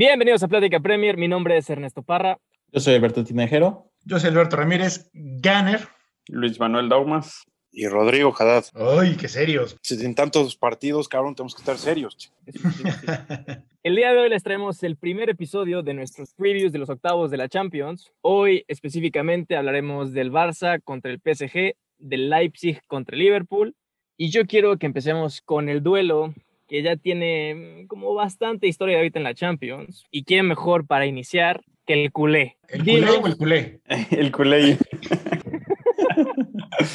[0.00, 1.16] Bienvenidos a Plática Premier.
[1.16, 2.38] Mi nombre es Ernesto Parra.
[2.70, 3.90] Yo soy Alberto Tinejero.
[4.04, 5.88] Yo soy Alberto Ramírez, Ganner.
[6.28, 7.42] Luis Manuel Daumas.
[7.72, 8.66] Y Rodrigo Haddad.
[8.74, 9.76] ¡Ay, qué serios!
[9.82, 12.32] Si en tantos partidos, cabrón, tenemos que estar serios.
[13.82, 17.32] El día de hoy les traemos el primer episodio de nuestros previews de los octavos
[17.32, 18.12] de la Champions.
[18.20, 23.74] Hoy específicamente hablaremos del Barça contra el PSG, del Leipzig contra el Liverpool.
[24.16, 26.34] Y yo quiero que empecemos con el duelo
[26.68, 30.04] que ya tiene como bastante historia ahorita en la Champions.
[30.10, 32.58] ¿Y quién mejor para iniciar que el culé?
[32.68, 33.80] ¿El culé o el culé?
[34.10, 34.78] el culé.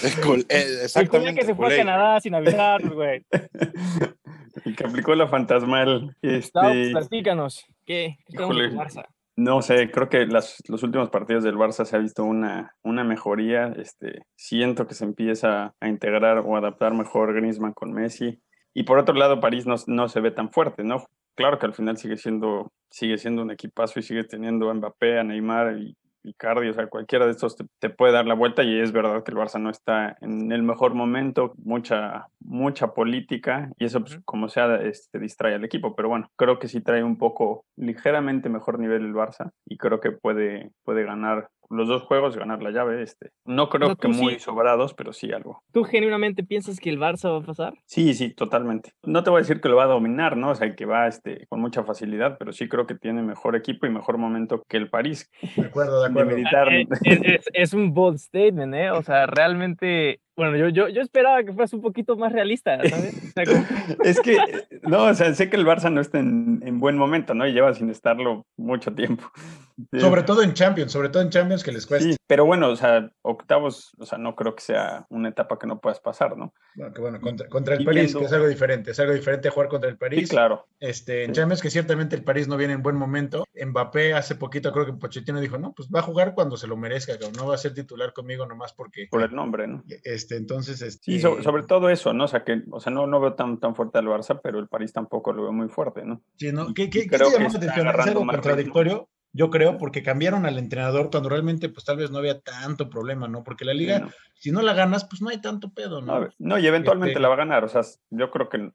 [0.04, 3.26] El, eh, el culé que se fue a Canadá sin avisar, güey.
[4.66, 6.16] El que aplicó la fantasmal.
[6.22, 6.92] Este...
[6.92, 7.66] No, platícanos.
[7.86, 8.18] ¿Qué?
[8.28, 9.08] ¿Qué Barça?
[9.36, 13.04] No sé, creo que las, los últimos partidos del Barça se ha visto una, una
[13.04, 13.74] mejoría.
[13.76, 18.40] Este, siento que se empieza a integrar o adaptar mejor Griezmann con Messi.
[18.74, 21.06] Y por otro lado, París no, no se ve tan fuerte, ¿no?
[21.36, 25.20] Claro que al final sigue siendo, sigue siendo un equipazo y sigue teniendo a Mbappé,
[25.20, 28.80] a Neymar y Icardi, o sea, cualquiera de estos te, puede dar la vuelta y
[28.80, 33.86] es verdad que el Barça no está en el mejor momento, mucha, mucha política y
[33.86, 37.18] eso, pues, como sea, este, distrae al equipo, pero bueno, creo que sí trae un
[37.18, 42.38] poco ligeramente mejor nivel el Barça y creo que puede, puede ganar los dos juegos,
[42.38, 43.02] ganar la llave.
[43.04, 43.32] Este.
[43.46, 45.62] No creo que muy sobrados, pero sí algo.
[45.72, 47.74] ¿Tú genuinamente piensas que el Barça va a pasar?
[47.86, 48.92] Sí, sí, totalmente.
[49.04, 50.52] No te voy a decir que lo va a dominar, ¿no?
[50.52, 53.86] O sea, que va este, con mucha facilidad, pero sí creo que tiene mejor equipo
[53.86, 55.30] y mejor momento que el París.
[55.56, 56.38] De acuerdo, de acuerdo.
[56.38, 58.92] Eh, es, es, un bold statement, ¿eh?
[58.92, 63.34] O sea, realmente bueno, yo, yo, yo esperaba que fueras un poquito más realista, ¿sabes?
[64.04, 64.38] es que,
[64.84, 67.48] no, o sea, sé que el Barça no está en, en, buen momento, ¿no?
[67.48, 69.32] Y lleva sin estarlo mucho tiempo.
[70.00, 72.08] Sobre todo en Champions, sobre todo en Champions que les cuesta.
[72.08, 75.66] Sí, pero bueno, o sea, octavos, o sea, no creo que sea una etapa que
[75.66, 76.54] no puedas pasar, ¿no?
[76.76, 79.70] Bueno, que bueno, contra, contra el París, que es algo diferente, es algo diferente jugar
[79.70, 80.30] contra el París.
[80.30, 80.68] Sí, claro.
[80.80, 83.46] Este, en Champions, que ciertamente el París no viene en buen momento.
[83.54, 86.78] Mbappé hace poquito creo que Pochettino dijo, no, pues va a jugar cuando se lo
[86.78, 89.08] merezca, no va a ser titular conmigo nomás porque...
[89.10, 89.84] Por el nombre, ¿no?
[90.04, 90.82] Este, entonces...
[90.82, 92.26] Este, sí, sobre, todo eso, ¿no?
[92.26, 94.68] O sea, que, o sea, no, no veo tan, tan fuerte al Barça, pero el
[94.74, 96.24] París tampoco lo veo muy fuerte, ¿no?
[96.36, 96.74] Sí, ¿no?
[96.74, 99.10] ¿Qué, qué, creo ¿qué te llama ¿Es algo contradictorio?
[99.34, 103.28] yo creo, porque cambiaron al entrenador cuando realmente, pues tal vez no había tanto problema,
[103.28, 103.44] ¿no?
[103.44, 106.30] Porque la liga, si no la ganas, pues no hay tanto pedo, ¿no?
[106.38, 107.82] No, y eventualmente este la va a ganar, o sea,
[108.12, 108.72] yo creo que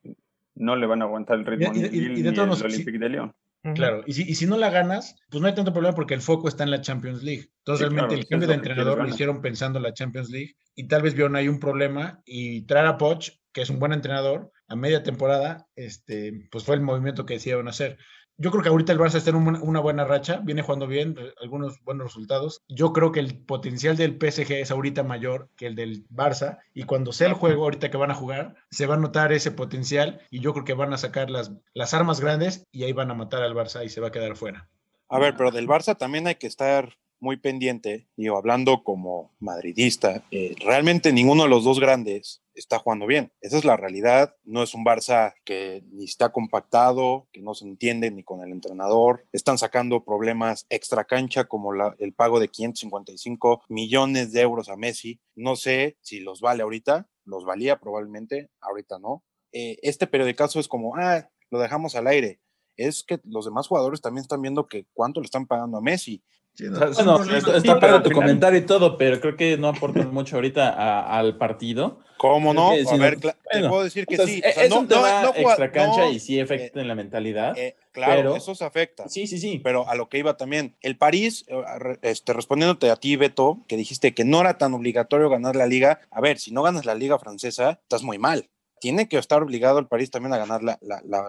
[0.56, 3.34] no le van a aguantar el ritmo y, y, de todos el Olympique de Lyon.
[3.74, 6.20] Claro, y si, y si no la ganas, pues no hay tanto problema porque el
[6.20, 7.50] foco está en la Champions League.
[7.58, 11.02] Entonces, realmente el cambio de entrenador lo hicieron pensando en la Champions League y tal
[11.02, 14.76] vez vieron ahí un problema y traer a Poch, que es un buen entrenador, a
[14.76, 17.98] media temporada, este, pues fue el movimiento que decidieron hacer
[18.40, 21.32] yo creo que ahorita el Barça está en una buena racha, viene jugando bien, eh,
[21.42, 22.62] algunos buenos resultados.
[22.68, 26.84] Yo creo que el potencial del PSG es ahorita mayor que el del Barça y
[26.84, 30.20] cuando sea el juego ahorita que van a jugar, se va a notar ese potencial
[30.30, 33.14] y yo creo que van a sacar las, las armas grandes y ahí van a
[33.14, 34.68] matar al Barça y se va a quedar fuera.
[35.08, 40.24] A ver, pero del Barça también hay que estar muy pendiente, digo, hablando como madridista,
[40.30, 43.32] eh, realmente ninguno de los dos grandes está jugando bien.
[43.40, 44.36] Esa es la realidad.
[44.44, 48.50] No es un Barça que ni está compactado, que no se entiende ni con el
[48.50, 49.26] entrenador.
[49.32, 55.20] Están sacando problemas extra cancha como el pago de 555 millones de euros a Messi.
[55.34, 57.08] No sé si los vale ahorita.
[57.24, 59.22] Los valía probablemente, ahorita no.
[59.52, 62.40] Eh, este periodicazo es como, ah, lo dejamos al aire.
[62.76, 66.22] Es que los demás jugadores también están viendo que cuánto le están pagando a Messi
[66.60, 67.24] bueno,
[67.54, 72.00] está, para tu comentario y todo, pero creo que no aportan mucho ahorita al partido.
[72.16, 72.72] ¿Cómo no?
[72.72, 73.32] a ver, te
[73.68, 74.42] puedo decir que sí.
[74.44, 77.56] es un tema extra cancha y sí afecta en la mentalidad.
[77.56, 79.08] Eh, claro, eso se afecta.
[79.08, 79.60] Sí, sí, sí.
[79.62, 81.62] Pero a lo que iba también, el París, eh,
[82.02, 86.00] este, respondiéndote a ti, Beto, que dijiste que no era tan obligatorio ganar la liga.
[86.10, 88.48] A ver, si no ganas la liga francesa, estás muy mal
[88.80, 90.78] tiene que estar obligado el París también a ganar la,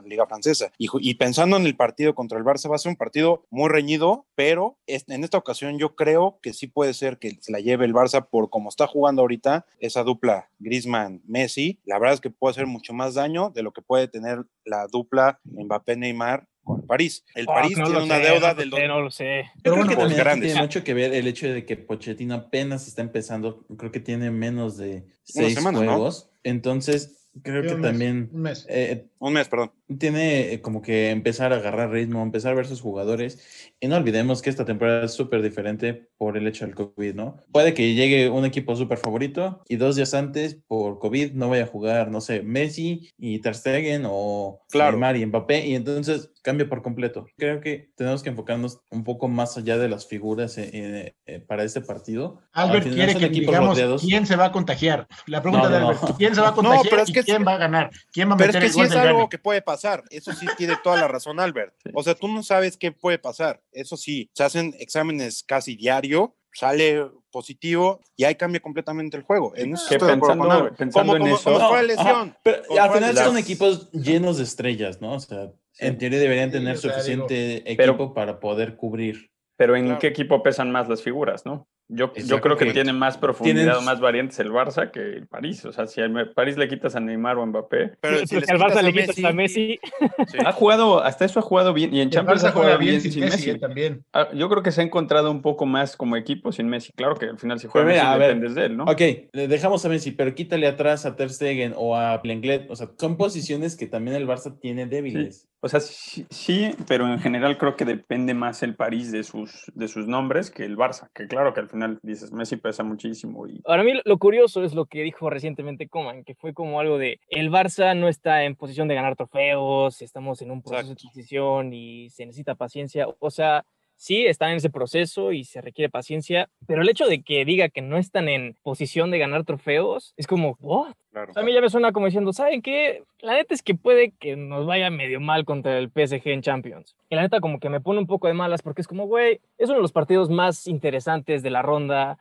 [0.05, 0.71] Liga Francesa.
[0.77, 4.25] Y, pensando en el partido contra el Barça, va a ser un partido muy reñido,
[4.35, 7.93] pero en esta ocasión yo creo que sí puede ser que se la lleve el
[7.93, 11.79] Barça por cómo está jugando ahorita esa dupla Griezmann-Messi.
[11.85, 14.87] La verdad es que puede hacer mucho más daño de lo que puede tener la
[14.87, 17.25] dupla Mbappé-Neymar con París.
[17.35, 18.69] El París tiene una deuda del...
[18.69, 19.49] No lo sé.
[19.63, 23.65] Pero bueno, que tiene mucho que ver el hecho de que Pochettino apenas está empezando,
[23.77, 26.29] creo que tiene menos de seis juegos.
[26.43, 28.29] Entonces, Creo que también.
[28.33, 28.65] Un mes.
[28.69, 29.71] Eh, un mes, perdón.
[29.99, 33.71] Tiene eh, como que empezar a agarrar ritmo, empezar a ver sus jugadores.
[33.79, 37.37] Y no olvidemos que esta temporada es súper diferente por el hecho del COVID, ¿no?
[37.51, 41.63] Puede que llegue un equipo súper favorito y dos días antes, por COVID, no vaya
[41.63, 44.91] a jugar, no sé, Messi y Ter Stegen o claro.
[44.91, 45.67] Neymar y Mbappé.
[45.67, 47.25] Y entonces cambia por completo.
[47.37, 51.13] Creo que tenemos que enfocarnos un poco más allá de las figuras eh,
[51.47, 52.41] para este partido.
[52.53, 55.07] Albert quiere que digamos quién se va a contagiar.
[55.27, 56.69] La pregunta de Albert, ¿quién se va a contagiar?
[56.69, 57.89] No, pero es que ¿quién va a ganar?
[58.11, 59.61] ¿Quién va a Pero es meter que el sí gol es del algo que puede
[59.61, 60.03] pasar.
[60.09, 61.73] Eso sí tiene toda la razón, Albert.
[61.93, 63.61] O sea, tú no sabes qué puede pasar.
[63.71, 69.53] Eso sí, se hacen exámenes casi diario, sale positivo y ahí cambia completamente el juego.
[69.55, 70.77] En eso estoy de acuerdo pensando- Albert.
[70.77, 72.37] pensando en como- eso- como fue lesión.
[72.43, 75.13] pero Como al fue final las- son equipos llenos de estrellas, ¿no?
[75.13, 79.31] O sea, en teoría deberían Sí, tener o sea, suficiente Pero- equipo para poder cubrir.
[79.57, 79.99] Pero ¿en Claro.
[79.99, 81.67] qué equipo pesan más las figuras, no?
[81.91, 85.65] Yo, yo creo que tiene más profundidad, Tienen- más variantes el Barça que el París.
[85.65, 87.93] O sea, si al París le quitas a Neymar o a Mbappé.
[87.99, 89.79] Pero si Pues que al Barça le a quitas a Messi.
[90.27, 90.37] sí.
[90.45, 91.91] Ha jugado, hasta eso ha jugado bien.
[91.91, 93.59] Y en El Champions Barça ha juega jugado bien sin Messi, eh, Messi.
[93.59, 94.05] también.
[94.13, 96.91] Ah, Yo creo que se ha encontrado un poco más como equipo sin Messi.
[96.93, 98.83] Claro que al final si juega mira, Messi a ver, dependes de él, ¿no?
[98.83, 99.01] Ok,
[99.33, 102.69] le dejamos a Messi, pero quítale atrás a Ter Stegen o a Plenglet.
[102.69, 105.47] O sea, son posiciones que también el Barça tiene débiles.
[105.61, 109.69] O sea, sí, sí, pero en general creo que depende más el París de sus,
[109.73, 111.09] de sus nombres que el Barça.
[111.13, 114.73] Que claro que al final dices, Messi pesa muchísimo y Para mí lo curioso es
[114.73, 118.55] lo que dijo recientemente Coman, que fue como algo de el Barça no está en
[118.55, 121.07] posición de ganar trofeos, estamos en un proceso Exacto.
[121.07, 123.07] de transición y se necesita paciencia.
[123.19, 123.65] O sea,
[123.99, 127.67] sí están en ese proceso y se requiere paciencia, pero el hecho de que diga
[127.67, 130.93] que no están en posición de ganar trofeos es como, ¿what?
[131.11, 131.33] Claro.
[131.35, 133.03] A mí ya me suena como diciendo, ¿saben qué?
[133.19, 136.95] La neta es que puede que nos vaya medio mal contra el PSG en Champions.
[137.09, 139.41] Y la neta como que me pone un poco de malas porque es como, güey,
[139.57, 142.19] es uno de los partidos más interesantes de la ronda.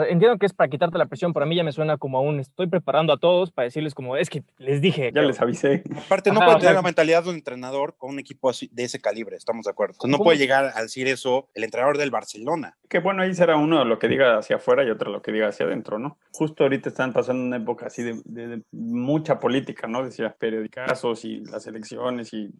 [0.00, 2.18] Sea, entiendo que es para quitarte la presión, pero a mí ya me suena como
[2.18, 5.10] aún estoy preparando a todos para decirles como, es que les dije.
[5.14, 5.82] ya les avisé.
[6.06, 8.68] Aparte, no Ajá, puede o tener la mentalidad de un entrenador con un equipo así,
[8.72, 9.92] de ese calibre, estamos de acuerdo.
[9.94, 10.24] Entonces, no ¿Cómo?
[10.28, 12.76] puede llegar a decir eso el entrenador del Barcelona.
[12.88, 15.48] Que bueno, ahí será uno lo que diga hacia afuera y otro lo que diga
[15.48, 16.18] hacia adentro, ¿no?
[16.32, 20.04] Justo ahorita están pasando una época así de, de- de mucha política, ¿no?
[20.04, 22.50] Decía, periodicazos y las elecciones y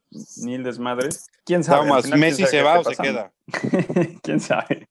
[0.43, 1.27] mil desmadres.
[1.45, 1.83] ¿Quién sabe?
[1.83, 3.33] Al Vamos, final, ¿quién Messi sabe se va o se queda.
[4.23, 4.89] ¿Quién sabe?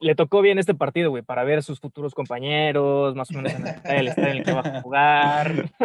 [0.00, 3.66] Le tocó bien este partido, güey, para ver sus futuros compañeros, más o menos en
[3.96, 5.70] el estadio en el que va a jugar.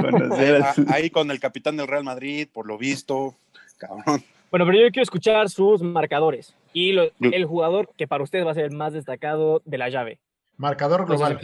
[0.63, 3.35] Ah, Ahí con el capitán del Real Madrid, por lo visto,
[3.77, 4.23] cabrón.
[4.49, 8.51] Bueno, pero yo quiero escuchar sus marcadores y lo- el jugador que para usted va
[8.51, 10.19] a ser el más destacado de la llave.
[10.57, 11.39] Marcador global.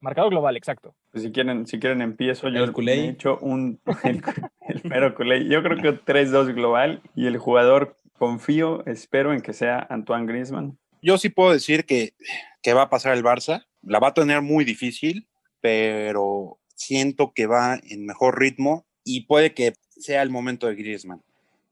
[0.00, 0.94] marcador global, exacto.
[1.12, 2.48] Pues si quieren, si quieren empiezo.
[2.50, 2.94] Yo El culé.
[2.94, 4.22] he hecho un el,
[4.68, 5.48] el mero culé.
[5.48, 10.78] Yo creo que 3-2 global y el jugador confío, espero en que sea Antoine Griezmann.
[11.06, 12.14] Yo sí puedo decir que,
[12.62, 13.64] que va a pasar el Barça.
[13.80, 15.28] La va a tener muy difícil,
[15.60, 21.22] pero siento que va en mejor ritmo y puede que sea el momento de Griezmann.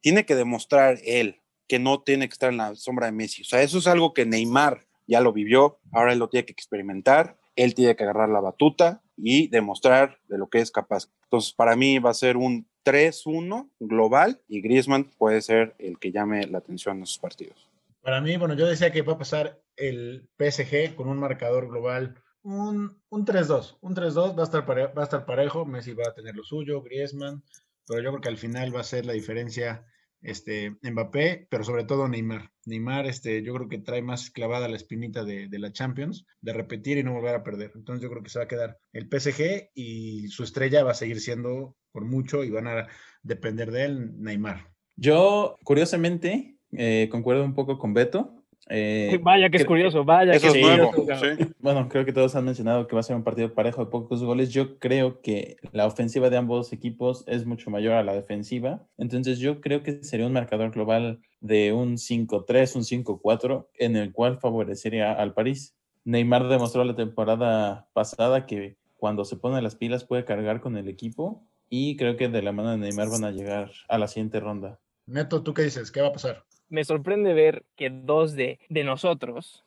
[0.00, 3.42] Tiene que demostrar él que no tiene que estar en la sombra de Messi.
[3.42, 6.52] O sea, eso es algo que Neymar ya lo vivió, ahora él lo tiene que
[6.52, 11.08] experimentar, él tiene que agarrar la batuta y demostrar de lo que es capaz.
[11.25, 16.12] Entonces, para mí va a ser un 3-1 global y Griezmann puede ser el que
[16.12, 17.73] llame la atención en esos partidos.
[18.04, 22.14] Para mí, bueno, yo decía que va a pasar el PSG con un marcador global,
[22.42, 23.78] un, un 3-2.
[23.80, 26.44] Un 3-2 va, a estar pare- va a estar parejo, Messi va a tener lo
[26.44, 27.42] suyo, Griezmann,
[27.86, 29.86] pero yo creo que al final va a ser la diferencia
[30.20, 32.50] este, Mbappé, pero sobre todo Neymar.
[32.66, 36.52] Neymar, este, yo creo que trae más clavada la espinita de, de la Champions, de
[36.52, 37.72] repetir y no volver a perder.
[37.74, 40.94] Entonces yo creo que se va a quedar el PSG y su estrella va a
[40.94, 42.88] seguir siendo por mucho y van a
[43.22, 44.72] depender de él, Neymar.
[44.96, 48.34] Yo, curiosamente, eh, concuerdo un poco con Beto.
[48.70, 50.90] Eh, Vaya que es curioso, vaya que es nuevo.
[50.90, 51.24] curioso.
[51.36, 51.44] sí.
[51.58, 54.22] Bueno, creo que todos han mencionado que va a ser un partido parejo de pocos
[54.22, 54.50] goles.
[54.50, 58.86] Yo creo que la ofensiva de ambos equipos es mucho mayor a la defensiva.
[58.96, 64.12] Entonces yo creo que sería un marcador global de un 5-3, un 5-4, en el
[64.12, 65.76] cual favorecería al París.
[66.04, 70.88] Neymar demostró la temporada pasada que cuando se pone las pilas puede cargar con el
[70.88, 74.40] equipo y creo que de la mano de Neymar van a llegar a la siguiente
[74.40, 74.81] ronda.
[75.06, 75.90] Neto, ¿tú qué dices?
[75.90, 76.44] ¿Qué va a pasar?
[76.74, 79.64] Me sorprende ver que dos de, de nosotros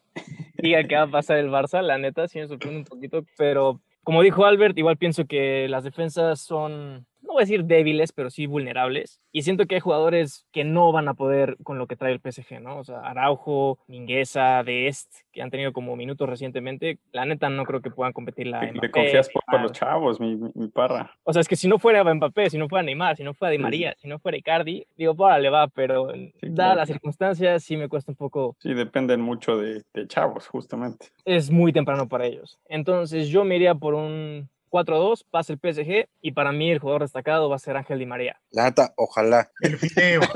[0.57, 3.79] digan que va a pasar el Barça, la neta, sí me sorprende un poquito, pero
[4.03, 7.07] como dijo Albert, igual pienso que las defensas son,
[7.37, 9.21] voy a decir débiles, pero sí vulnerables.
[9.31, 12.19] Y siento que hay jugadores que no van a poder con lo que trae el
[12.19, 12.79] PSG, ¿no?
[12.79, 16.99] O sea, Araujo, Mingueza, Dest, que han tenido como minutos recientemente.
[17.11, 20.19] La neta no creo que puedan competir la le Mbappé, confías poco a los chavos,
[20.19, 21.11] mi, mi- parra.
[21.23, 23.51] O sea, es que si no fuera Mbappé, si no fuera Neymar, si no fuera
[23.51, 23.63] Di Sí.
[23.63, 26.75] María, si no fuera Icardi, digo, para le va, pero dadas claro.
[26.77, 31.07] las circunstancias sí me cuesta un poco Sí, dependen mucho de, de chavos, justamente.
[31.25, 32.59] es muy temprano para ellos.
[32.67, 37.01] Entonces yo me iría por un 4-2, pasa el PSG y para mí el jugador
[37.01, 38.39] destacado va a ser Ángel Di María.
[38.51, 39.49] La neta, ojalá.
[39.61, 40.21] El fideo.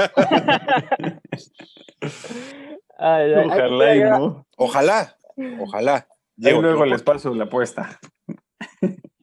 [3.04, 4.46] Ay, ay, ay, Ojalá y ay, no.
[4.58, 5.18] Ojalá.
[5.60, 5.96] Ojalá.
[5.96, 6.04] Ahí
[6.36, 8.00] Diego, luego ¿te lo les paso la apuesta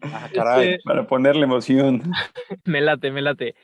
[0.01, 0.71] Ah, caray.
[0.71, 2.03] Este, para ponerle emoción.
[2.65, 3.55] me late, me late.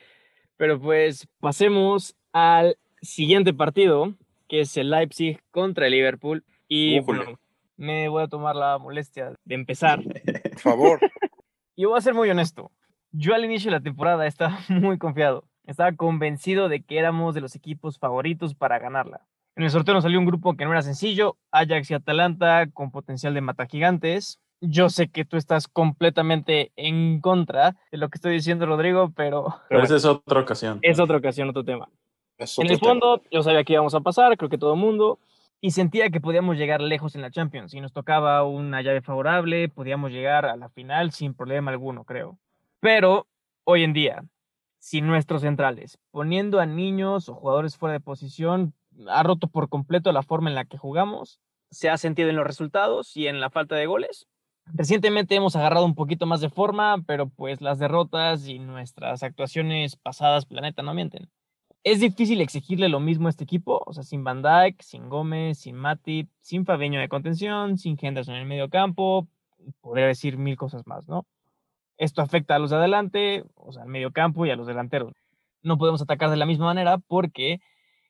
[0.57, 4.13] Pero pues pasemos al siguiente partido,
[4.47, 6.43] que es el Leipzig contra el Liverpool.
[6.67, 7.39] Y bueno,
[7.77, 10.01] me voy a tomar la molestia de empezar.
[10.03, 10.99] Por favor.
[11.75, 12.71] Y voy a ser muy honesto.
[13.11, 15.43] Yo al inicio de la temporada estaba muy confiado.
[15.65, 19.25] Estaba convencido de que éramos de los equipos favoritos para ganarla.
[19.55, 22.91] En el sorteo nos salió un grupo que no era sencillo, Ajax y Atalanta con
[22.91, 24.39] potencial de mata gigantes.
[24.61, 29.55] Yo sé que tú estás completamente en contra de lo que estoy diciendo, Rodrigo, pero...
[29.69, 30.79] Pero esa es otra ocasión.
[30.81, 31.89] Es otra ocasión, otro tema.
[32.37, 35.19] Es En el fondo, yo sabía que íbamos a pasar, creo que todo el mundo,
[35.61, 37.71] y sentía que podíamos llegar lejos en la Champions.
[37.71, 42.37] Si nos tocaba una llave favorable, podíamos llegar a la final sin problema alguno, creo.
[42.79, 43.27] Pero
[43.63, 44.25] hoy en día,
[44.79, 48.73] sin nuestros centrales, poniendo a niños o jugadores fuera de posición,
[49.07, 51.39] ha roto por completo la forma en la que jugamos.
[51.71, 54.27] Se ha sentido en los resultados y en la falta de goles.
[54.67, 59.95] Recientemente hemos agarrado un poquito más de forma, pero pues las derrotas y nuestras actuaciones
[59.95, 61.29] pasadas, planeta, no mienten
[61.85, 65.59] es difícil exigirle lo mismo a este equipo, o sea, sin Van Dijk, sin Gómez,
[65.59, 69.27] sin Matip, sin Fabeño de contención, sin Henderson en el medio campo,
[69.81, 71.27] podría decir mil cosas más, ¿no?
[71.97, 75.13] Esto afecta a los de adelante, o sea, al medio campo y a los delanteros.
[75.61, 77.61] No podemos atacar de la misma manera porque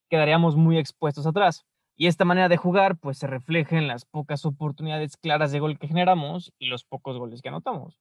[0.10, 1.66] quedaríamos muy expuestos atrás.
[1.98, 5.78] Y esta manera de jugar, pues se refleja en las pocas oportunidades claras de gol
[5.78, 8.00] que generamos y los pocos goles que anotamos.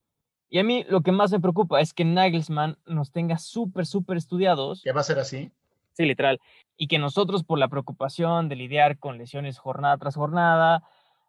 [0.48, 4.18] Y a mí lo que más me preocupa es que Nagelsmann nos tenga súper, súper
[4.18, 5.50] estudiados ¿Qué va a ser así?
[5.94, 6.40] Sí, literal.
[6.76, 10.82] Y que nosotros, por la preocupación de lidiar con lesiones jornada tras jornada,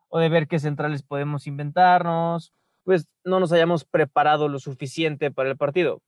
[0.09, 2.53] o de ver qué centrales podemos inventarnos,
[2.83, 6.01] pues no nos hayamos preparado lo suficiente para el partido.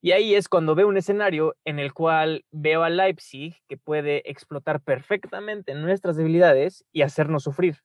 [0.00, 4.28] Y ahí es cuando veo un escenario en el cual veo a Leipzig que puede
[4.28, 7.78] explotar perfectamente nuestras debilidades y hacernos sufrir.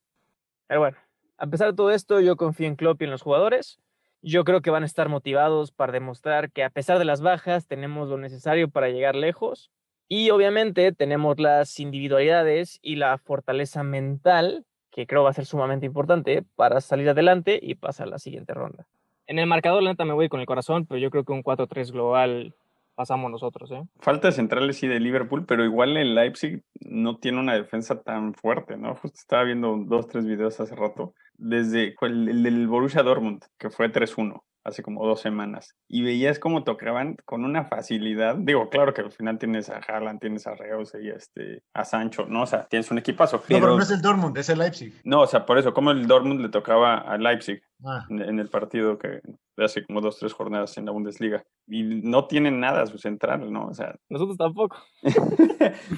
[0.66, 0.98] Pero bueno,
[1.38, 3.80] a pesar de todo esto, yo confío en Klopp y en los jugadores.
[4.24, 7.68] Yo creo que van a estar motivados para demostrar que a pesar de las bajas,
[7.68, 9.70] tenemos lo necesario para llegar lejos
[10.08, 15.86] y obviamente tenemos las individualidades y la fortaleza mental, que creo va a ser sumamente
[15.86, 18.88] importante para salir adelante y pasar a la siguiente ronda.
[19.26, 21.44] En el marcador, la neta, me voy con el corazón, pero yo creo que un
[21.44, 22.56] 4-3 global
[22.96, 23.70] pasamos nosotros.
[23.72, 23.84] ¿eh?
[24.00, 28.34] Falta de centrales sí de Liverpool, pero igual el Leipzig no tiene una defensa tan
[28.34, 28.96] fuerte, ¿no?
[28.96, 33.70] Justo estaba viendo dos, tres videos hace rato, desde el, el del Borussia Dortmund, que
[33.70, 35.76] fue 3-1 hace como dos semanas.
[35.88, 38.36] Y veías cómo tocaban con una facilidad.
[38.36, 42.26] Digo, claro que al final tienes a Haaland, tienes a Reus y este, a Sancho,
[42.28, 42.44] ¿no?
[42.44, 43.38] O sea, tienes un equipazo.
[43.38, 44.94] No, Pero, pero no es el Dortmund, es el Leipzig.
[45.04, 48.40] no, o sea, por eso, como el Dortmund le tocaba a Leipzig Ah, en, en
[48.40, 49.22] el partido que
[49.58, 51.44] hace como dos, tres jornadas en la Bundesliga.
[51.68, 53.68] Y no tienen nada su central, ¿no?
[53.68, 54.78] O sea, Nosotros tampoco.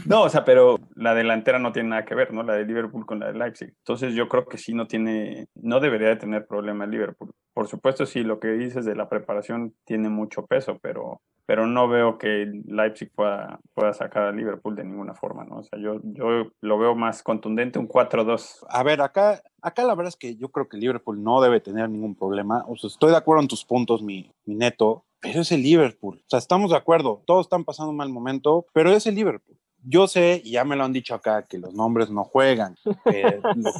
[0.05, 2.43] no, o sea, pero la delantera no tiene nada que ver, ¿no?
[2.43, 3.73] La de Liverpool con la de Leipzig.
[3.77, 7.31] Entonces yo creo que sí no tiene, no debería de tener problema el Liverpool.
[7.53, 11.87] Por supuesto, sí, lo que dices de la preparación tiene mucho peso, pero, pero no
[11.87, 15.57] veo que Leipzig pueda, pueda sacar a Liverpool de ninguna forma, ¿no?
[15.57, 18.65] O sea, yo, yo lo veo más contundente, un 4-2.
[18.69, 21.89] A ver, acá, acá la verdad es que yo creo que Liverpool no debe tener
[21.89, 22.63] ningún problema.
[22.67, 26.17] O sea, estoy de acuerdo en tus puntos, mi, mi neto, pero es el Liverpool.
[26.17, 29.57] O sea, estamos de acuerdo, todos están pasando un mal momento, pero es el Liverpool.
[29.83, 32.75] Yo sé, y ya me lo han dicho acá, que los nombres no juegan.
[33.55, 33.71] lo,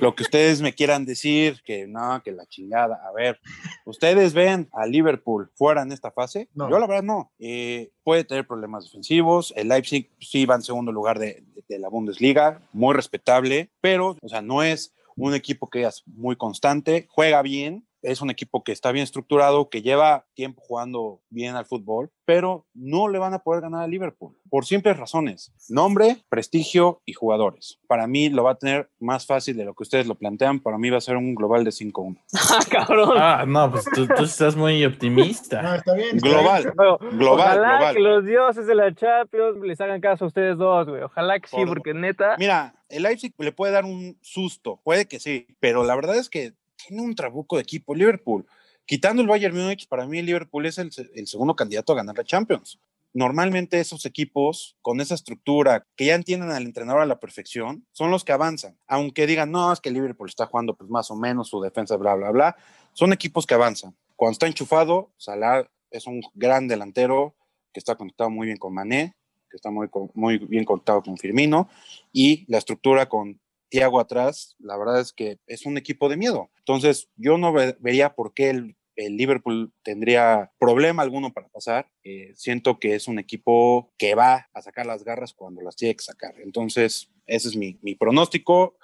[0.00, 3.00] lo que ustedes me quieran decir, que no, que la chingada.
[3.08, 3.40] A ver,
[3.84, 6.48] ¿ustedes ven a Liverpool fuera en esta fase?
[6.54, 6.70] No.
[6.70, 7.32] Yo la verdad no.
[7.38, 9.52] Eh, puede tener problemas defensivos.
[9.56, 14.16] El Leipzig sí va en segundo lugar de, de- de la Bundesliga, muy respetable, pero,
[14.22, 18.62] o sea, no es un equipo que es muy constante, juega bien, es un equipo
[18.64, 23.34] que está bien estructurado, que lleva tiempo jugando bien al fútbol, pero no le van
[23.34, 25.52] a poder ganar a Liverpool por simples razones.
[25.68, 27.78] Nombre, prestigio y jugadores.
[27.86, 30.60] Para mí lo va a tener más fácil de lo que ustedes lo plantean.
[30.60, 32.18] Para mí va a ser un global de 5-1.
[32.34, 33.16] ¡Ah, cabrón!
[33.18, 35.76] Ah, no, pues tú, tú estás muy no, optimista.
[35.76, 36.16] está bien.
[36.16, 36.62] está Global.
[36.62, 37.18] bien.
[37.18, 37.94] Global, ojalá global.
[37.94, 41.02] que los dioses de la Champions les hagan caso a ustedes dos, güey.
[41.02, 42.36] Ojalá que sí, Por- porque neta.
[42.38, 46.28] Mira, el Leipzig le puede dar un susto, puede que sí, pero la verdad es
[46.30, 46.52] que
[46.86, 47.94] tiene un trabuco de equipo.
[47.94, 48.46] Liverpool,
[48.86, 50.92] quitando el Bayern Múnich, para mí Liverpool es el,
[51.26, 52.78] segundo candidato a ganar la Champions.
[53.14, 58.10] Normalmente esos equipos con esa estructura que ya entienden al entrenador a la perfección son
[58.10, 58.78] los que avanzan.
[58.86, 62.14] Aunque digan, no, es que Liverpool está jugando pues más o menos su defensa, bla,
[62.14, 62.56] bla, bla.
[62.92, 63.96] Son equipos que avanzan.
[64.14, 67.34] Cuando está enchufado, Salah es un gran delantero
[67.72, 69.14] que está conectado muy bien con Mané,
[69.50, 71.68] que está muy, muy bien conectado con Firmino
[72.12, 73.40] y la estructura con
[73.70, 76.50] Thiago atrás, la verdad es que es un equipo de miedo.
[76.58, 81.88] Entonces, yo no ve- vería por qué el, el Liverpool tendría problema alguno para pasar.
[82.04, 85.94] Eh, siento que es un equipo que va a sacar las garras cuando las tiene
[85.96, 86.34] que sacar.
[86.40, 88.76] Entonces, ese es mi, mi pronóstico.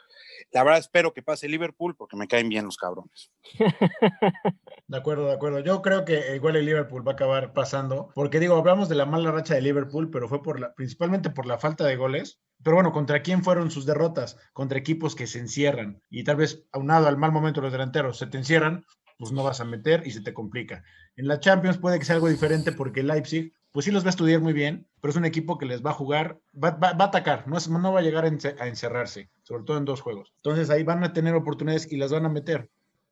[0.52, 3.30] La verdad, espero que pase Liverpool porque me caen bien los cabrones.
[4.86, 5.60] De acuerdo, de acuerdo.
[5.60, 9.06] Yo creo que igual el Liverpool va a acabar pasando, porque digo, hablamos de la
[9.06, 12.40] mala racha de Liverpool, pero fue por la, principalmente por la falta de goles.
[12.62, 14.36] Pero bueno, ¿contra quién fueron sus derrotas?
[14.52, 18.18] Contra equipos que se encierran y tal vez aunado al mal momento de los delanteros,
[18.18, 18.84] se te encierran,
[19.18, 20.84] pues no vas a meter y se te complica.
[21.16, 24.10] En la Champions puede que sea algo diferente porque Leipzig, pues sí los va a
[24.10, 27.48] estudiar muy bien, pero es un equipo que les va a jugar, va, a atacar,
[27.48, 30.32] no, no va a llegar a encerrarse, sobre todo en dos juegos.
[30.36, 32.70] Entonces ahí van a tener oportunidades y las van a meter.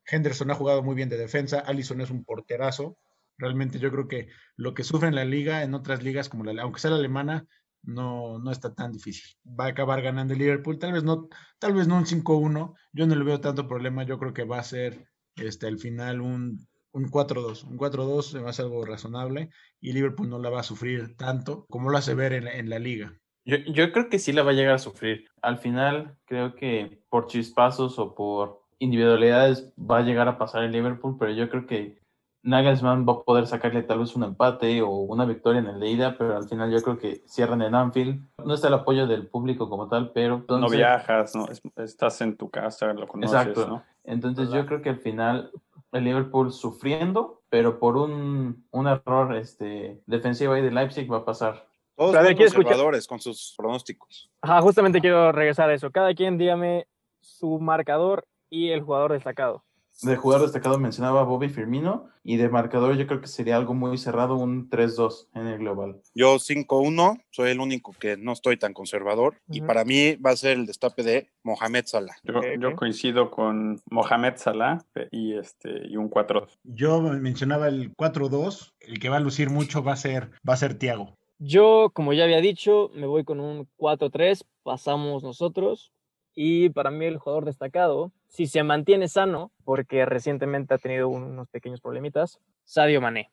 [0.09, 2.97] Henderson ha jugado muy bien de defensa, Allison es un porterazo.
[3.37, 6.61] Realmente yo creo que lo que sufre en la liga, en otras ligas como la,
[6.61, 7.45] aunque sea la alemana,
[7.81, 9.35] no, no está tan difícil.
[9.45, 11.27] Va a acabar ganando el Liverpool, tal vez no,
[11.59, 14.59] tal vez no un 5-1, yo no le veo tanto problema, yo creo que va
[14.59, 19.49] a ser este, al final un, un 4-2, un 4-2 va a ser algo razonable
[19.81, 22.79] y Liverpool no la va a sufrir tanto como lo hace ver en, en la
[22.79, 23.13] liga.
[23.45, 25.25] Yo, yo creo que sí la va a llegar a sufrir.
[25.41, 30.71] Al final, creo que por chispazos o por individualidades va a llegar a pasar el
[30.71, 32.01] Liverpool, pero yo creo que
[32.43, 35.89] Nagelsmann va a poder sacarle tal vez un empate o una victoria en el de
[35.89, 38.21] ida, pero al final yo creo que cierran en Anfield.
[38.45, 40.45] No está el apoyo del público como tal, pero...
[40.49, 41.47] no viajas, no
[41.77, 43.81] estás en tu casa, lo conoces, Exacto.
[44.03, 45.51] Entonces yo creo que al final
[45.93, 51.25] el Liverpool sufriendo, pero por un, un error este, defensivo ahí de Leipzig va a
[51.25, 51.67] pasar.
[51.95, 54.31] Todos son conservadores con sus pronósticos.
[54.41, 55.91] Ajá, justamente quiero regresar a eso.
[55.91, 56.87] Cada quien dígame
[57.21, 59.63] su marcador y el jugador destacado.
[60.03, 63.97] De jugador destacado mencionaba Bobby Firmino y de marcador yo creo que sería algo muy
[63.97, 66.01] cerrado, un 3-2 en el global.
[66.13, 70.35] Yo 5-1, soy el único que no estoy tan conservador y para mí va a
[70.35, 72.15] ser el destape de Mohamed Salah.
[72.59, 76.57] Yo, coincido con Mohamed Salah y, este, y un 4-2.
[76.63, 80.57] Yo mencionaba el 4-2, el que va a lucir mucho va a ser, va a
[80.57, 81.15] ser Thiago.
[81.39, 85.91] Yo, como ya había dicho, me voy con un 4-3, pasamos nosotros.
[86.35, 91.47] Y para mí el jugador destacado, si se mantiene sano, porque recientemente ha tenido unos
[91.49, 93.31] pequeños problemitas, Sadio Mané.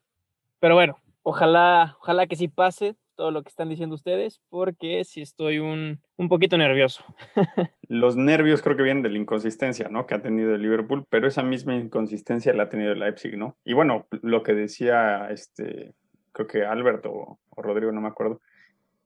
[0.59, 5.21] Pero bueno, ojalá, ojalá que sí pase todo lo que están diciendo ustedes, porque sí
[5.21, 7.04] estoy un, un poquito nervioso.
[7.88, 10.07] Los nervios creo que vienen de la inconsistencia, ¿no?
[10.07, 13.59] Que ha tenido el Liverpool, pero esa misma inconsistencia la ha tenido el Leipzig, ¿no?
[13.62, 15.92] Y bueno, lo que decía este,
[16.33, 18.41] creo que Alberto o Rodrigo, no me acuerdo,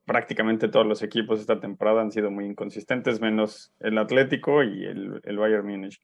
[0.05, 5.21] prácticamente todos los equipos esta temporada han sido muy inconsistentes, menos el Atlético y el,
[5.23, 6.01] el Bayern Múnich.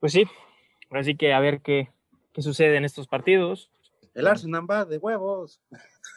[0.00, 0.24] Pues sí,
[0.90, 1.90] así que a ver qué,
[2.32, 3.70] qué sucede en estos partidos.
[4.14, 5.60] El Arsenal va de huevos.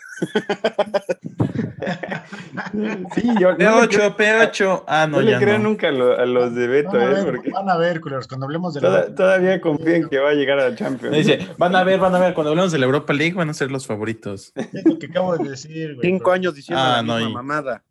[3.16, 4.84] sí, yo, P8, P8.
[4.88, 7.14] Ah, no, no le creo nunca a, los de Beto, van a ¿eh?
[7.14, 9.14] ver, Porque van a ver, culeros, cuando hablemos de la...
[9.14, 11.16] Todavía confían que va a llegar a la Champions.
[11.16, 13.54] Dice, van a ver, van a ver, cuando hablemos de la Europa League van a
[13.54, 14.54] ser los favoritos.
[14.56, 16.10] Es lo que acabo de decir, güey.
[16.10, 17.84] Cinco años diciendo ah, la misma mamada.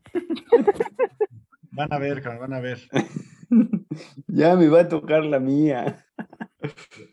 [1.70, 2.80] Van a ver, van a ver.
[4.26, 6.06] ya me va a tocar la mía.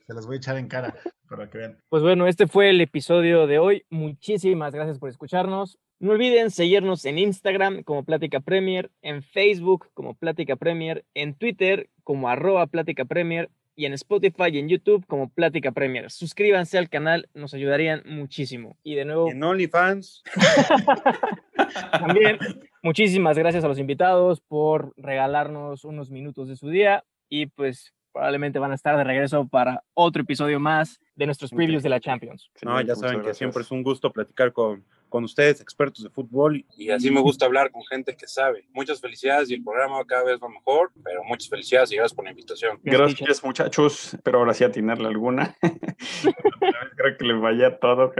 [0.07, 0.95] Se las voy a echar en cara
[1.35, 1.79] para que vean.
[1.89, 3.85] Pues bueno, este fue el episodio de hoy.
[3.89, 5.79] Muchísimas gracias por escucharnos.
[5.99, 11.89] No olviden seguirnos en Instagram como Plática Premier, en Facebook como Plática Premier, en Twitter
[12.03, 16.11] como arroba Plática Premier y en Spotify y en YouTube como Plática Premier.
[16.11, 18.77] Suscríbanse al canal, nos ayudarían muchísimo.
[18.83, 19.31] Y de nuevo...
[19.31, 20.23] En OnlyFans.
[21.91, 22.37] También
[22.83, 28.59] muchísimas gracias a los invitados por regalarnos unos minutos de su día y pues probablemente
[28.59, 32.49] van a estar de regreso para otro episodio más de nuestros previews de la Champions.
[32.61, 36.65] No, ya saben que siempre es un gusto platicar con, con ustedes, expertos de fútbol,
[36.77, 38.65] y así me gusta hablar con gente que sabe.
[38.71, 42.25] Muchas felicidades y el programa cada vez va mejor, pero muchas felicidades y gracias por
[42.25, 42.79] la invitación.
[42.83, 45.55] Gracias, muchachos, pero ahora sí atinarle alguna.
[46.95, 48.13] Creo que les vaya todo.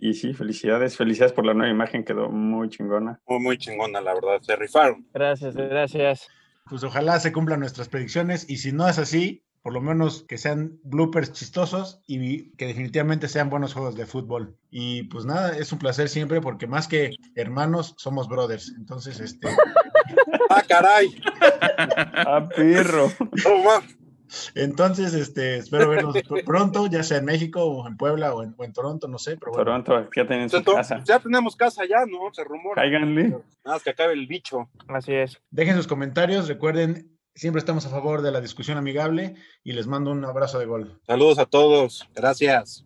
[0.00, 3.20] Y sí, felicidades, felicidades por la nueva imagen, quedó muy chingona.
[3.26, 5.06] Muy, muy chingona, la verdad, se rifaron.
[5.12, 6.28] Gracias, gracias
[6.72, 10.38] pues ojalá se cumplan nuestras predicciones y si no es así, por lo menos que
[10.38, 14.56] sean bloopers chistosos y que definitivamente sean buenos juegos de fútbol.
[14.70, 18.72] Y pues nada, es un placer siempre porque más que hermanos, somos brothers.
[18.78, 19.48] Entonces, este...
[20.48, 21.14] ¡Ah, caray!
[22.16, 23.12] ¡Ah, perro!
[24.54, 29.08] Entonces, este, espero verlos pronto, ya sea en México o en Puebla o en, Toronto,
[29.08, 29.64] no sé, pero bueno.
[29.64, 31.02] Toronto, ya tienen su casa.
[31.04, 32.32] Ya tenemos casa ya, ¿no?
[32.32, 32.82] Se rumora.
[32.82, 33.28] Cáiganle.
[33.28, 34.68] Nada más que acabe el bicho.
[34.88, 35.40] Así es.
[35.50, 40.10] Dejen sus comentarios, recuerden, siempre estamos a favor de la discusión amigable y les mando
[40.10, 41.00] un abrazo de gol.
[41.06, 42.80] Saludos a todos, gracias.